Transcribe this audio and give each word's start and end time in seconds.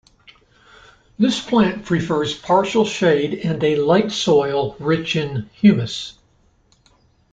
This 1.19 1.39
plant 1.39 1.85
prefers 1.85 2.33
partial 2.35 2.85
shade 2.85 3.35
and 3.45 3.63
a 3.63 3.75
light 3.75 4.11
soil, 4.11 4.75
rich 4.79 5.15
in 5.15 5.47
humus. 5.53 6.17